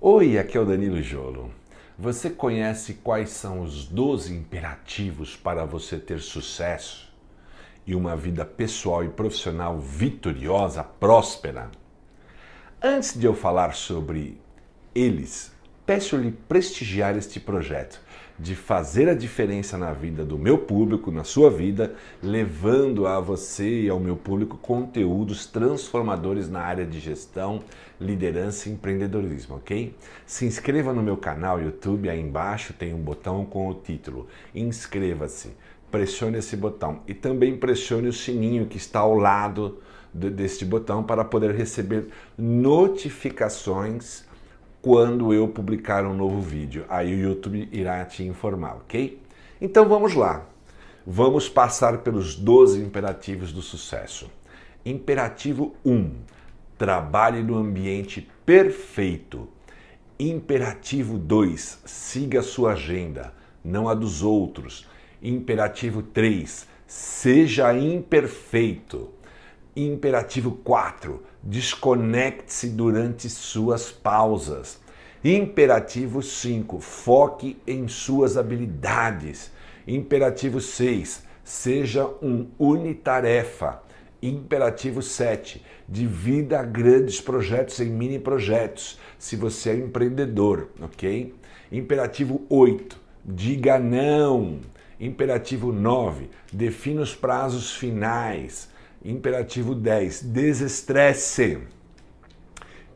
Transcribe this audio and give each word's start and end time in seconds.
Oi, 0.00 0.36
aqui 0.36 0.58
é 0.58 0.60
o 0.60 0.66
Danilo 0.66 1.00
Jolo. 1.00 1.50
Você 1.96 2.28
conhece 2.28 2.94
quais 2.94 3.30
são 3.30 3.62
os 3.62 3.86
12 3.86 4.34
imperativos 4.34 5.36
para 5.36 5.64
você 5.64 5.98
ter 5.98 6.20
sucesso 6.20 7.10
e 7.86 7.94
uma 7.94 8.16
vida 8.16 8.44
pessoal 8.44 9.04
e 9.04 9.08
profissional 9.08 9.78
vitoriosa, 9.78 10.82
próspera? 10.82 11.70
Antes 12.82 13.18
de 13.18 13.24
eu 13.24 13.34
falar 13.34 13.74
sobre 13.74 14.38
eles, 14.94 15.53
peço-lhe 15.86 16.32
prestigiar 16.48 17.16
este 17.16 17.38
projeto 17.38 18.00
de 18.38 18.56
fazer 18.56 19.08
a 19.08 19.14
diferença 19.14 19.78
na 19.78 19.92
vida 19.92 20.24
do 20.24 20.36
meu 20.36 20.58
público, 20.58 21.12
na 21.12 21.22
sua 21.22 21.50
vida, 21.50 21.94
levando 22.20 23.06
a 23.06 23.20
você 23.20 23.82
e 23.82 23.88
ao 23.88 24.00
meu 24.00 24.16
público 24.16 24.58
conteúdos 24.58 25.46
transformadores 25.46 26.50
na 26.50 26.60
área 26.60 26.84
de 26.84 26.98
gestão, 26.98 27.62
liderança 28.00 28.68
e 28.68 28.72
empreendedorismo, 28.72 29.56
ok? 29.56 29.94
Se 30.26 30.44
inscreva 30.44 30.92
no 30.92 31.02
meu 31.02 31.16
canal 31.16 31.62
YouTube, 31.62 32.08
aí 32.08 32.20
embaixo 32.20 32.72
tem 32.72 32.92
um 32.92 33.00
botão 33.00 33.44
com 33.44 33.68
o 33.68 33.74
título 33.74 34.26
Inscreva-se. 34.52 35.50
Pressione 35.90 36.38
esse 36.38 36.56
botão 36.56 37.02
e 37.06 37.14
também 37.14 37.56
pressione 37.56 38.08
o 38.08 38.12
sininho 38.12 38.66
que 38.66 38.76
está 38.76 38.98
ao 38.98 39.14
lado 39.14 39.80
deste 40.12 40.64
botão 40.64 41.04
para 41.04 41.24
poder 41.24 41.54
receber 41.54 42.08
notificações 42.36 44.24
quando 44.84 45.32
eu 45.32 45.48
publicar 45.48 46.04
um 46.04 46.12
novo 46.12 46.42
vídeo. 46.42 46.84
Aí 46.90 47.14
o 47.14 47.18
YouTube 47.18 47.70
irá 47.72 48.04
te 48.04 48.22
informar, 48.22 48.74
ok? 48.74 49.18
Então 49.58 49.88
vamos 49.88 50.14
lá. 50.14 50.44
Vamos 51.06 51.48
passar 51.48 52.02
pelos 52.02 52.34
12 52.34 52.82
imperativos 52.82 53.50
do 53.50 53.62
sucesso. 53.62 54.30
Imperativo 54.84 55.74
1. 55.86 56.10
Trabalhe 56.76 57.42
no 57.42 57.56
ambiente 57.56 58.28
perfeito. 58.44 59.48
Imperativo 60.20 61.16
2. 61.16 61.80
Siga 61.86 62.42
sua 62.42 62.72
agenda, 62.72 63.32
não 63.64 63.88
a 63.88 63.94
dos 63.94 64.22
outros. 64.22 64.86
Imperativo 65.22 66.02
3. 66.02 66.68
Seja 66.86 67.72
imperfeito. 67.74 69.08
Imperativo 69.76 70.52
4. 70.62 71.22
Desconecte-se 71.42 72.68
durante 72.68 73.28
suas 73.28 73.90
pausas. 73.90 74.78
Imperativo 75.24 76.22
5. 76.22 76.80
Foque 76.80 77.56
em 77.66 77.88
suas 77.88 78.36
habilidades. 78.36 79.50
Imperativo 79.86 80.60
6. 80.60 81.24
Seja 81.42 82.06
um 82.22 82.46
unitarefa. 82.58 83.82
Imperativo 84.22 85.02
7. 85.02 85.62
Divida 85.88 86.62
grandes 86.62 87.20
projetos 87.20 87.80
em 87.80 87.90
mini 87.90 88.18
projetos, 88.18 88.98
se 89.18 89.36
você 89.36 89.70
é 89.70 89.76
empreendedor, 89.76 90.70
ok? 90.80 91.34
Imperativo 91.70 92.46
8. 92.48 92.98
Diga 93.24 93.78
não. 93.78 94.60
Imperativo 94.98 95.72
9. 95.72 96.30
Defina 96.52 97.02
os 97.02 97.14
prazos 97.14 97.72
finais. 97.72 98.72
Imperativo 99.04 99.74
10, 99.74 100.24
desestresse. 100.24 101.58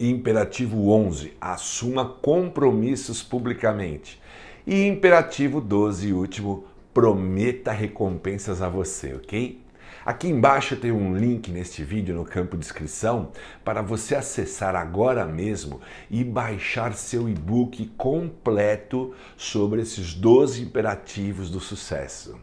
Imperativo 0.00 0.90
11, 0.90 1.32
assuma 1.40 2.04
compromissos 2.04 3.22
publicamente. 3.22 4.20
E 4.66 4.84
imperativo 4.84 5.60
12 5.60 6.08
e 6.08 6.12
último, 6.12 6.64
prometa 6.92 7.70
recompensas 7.70 8.60
a 8.60 8.68
você, 8.68 9.14
ok? 9.14 9.62
Aqui 10.04 10.26
embaixo 10.26 10.74
tem 10.74 10.90
um 10.90 11.16
link 11.16 11.52
neste 11.52 11.84
vídeo 11.84 12.16
no 12.16 12.24
campo 12.24 12.56
de 12.56 12.62
descrição 12.62 13.30
para 13.64 13.80
você 13.80 14.16
acessar 14.16 14.74
agora 14.74 15.24
mesmo 15.24 15.80
e 16.10 16.24
baixar 16.24 16.94
seu 16.94 17.28
e-book 17.28 17.86
completo 17.96 19.14
sobre 19.36 19.82
esses 19.82 20.14
12 20.14 20.62
imperativos 20.62 21.48
do 21.48 21.60
sucesso. 21.60 22.36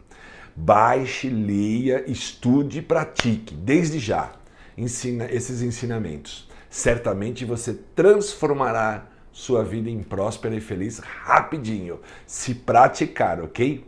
Baixe, 0.62 1.30
leia, 1.30 2.04
estude 2.06 2.80
e 2.80 2.82
pratique 2.82 3.54
desde 3.54 3.98
já 3.98 4.32
ensina 4.76 5.24
esses 5.30 5.62
ensinamentos. 5.62 6.46
Certamente 6.68 7.46
você 7.46 7.74
transformará 7.96 9.06
sua 9.32 9.64
vida 9.64 9.88
em 9.88 10.02
próspera 10.02 10.54
e 10.54 10.60
feliz 10.60 10.98
rapidinho, 10.98 12.00
se 12.26 12.54
praticar, 12.54 13.40
ok? 13.40 13.86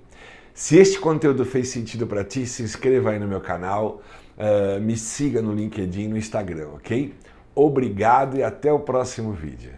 Se 0.55 0.79
este 0.79 0.99
conteúdo 0.99 1.45
fez 1.45 1.69
sentido 1.69 2.07
para 2.07 2.25
ti, 2.25 2.47
se 2.47 2.63
inscreva 2.63 3.11
aí 3.11 3.19
no 3.19 3.29
meu 3.29 3.41
canal, 3.41 4.03
uh, 4.39 4.81
me 4.81 4.97
siga 4.97 5.43
no 5.43 5.53
LinkedIn, 5.53 6.09
no 6.09 6.17
Instagram, 6.17 6.69
ok? 6.75 7.15
Obrigado 7.55 8.39
e 8.39 8.43
até 8.43 8.73
o 8.73 8.81
próximo 8.81 9.33
vídeo. 9.33 9.73